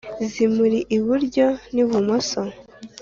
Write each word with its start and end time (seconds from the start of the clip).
zimuri 0.31 0.79
iburyo 0.97 1.45
ni 1.73 1.83
bumoso. 1.87 2.41